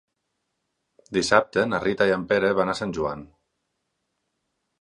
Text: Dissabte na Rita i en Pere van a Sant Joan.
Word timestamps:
Dissabte 1.17 1.67
na 1.73 1.81
Rita 1.85 2.09
i 2.13 2.15
en 2.17 2.25
Pere 2.33 2.51
van 2.63 2.73
a 2.73 2.77
Sant 2.81 2.97
Joan. 2.99 3.25